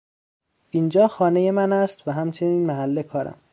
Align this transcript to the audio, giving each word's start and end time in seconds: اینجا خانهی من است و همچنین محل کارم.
اینجا 0.71 1.07
خانهی 1.07 1.51
من 1.51 1.73
است 1.73 2.07
و 2.07 2.11
همچنین 2.11 2.65
محل 2.65 3.01
کارم. 3.01 3.35